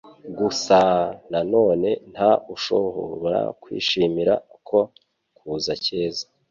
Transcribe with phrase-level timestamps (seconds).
[0.37, 0.99] gusaa
[1.31, 4.79] nanone nta usohoka kwishimira ako
[5.37, 6.25] kuka keza.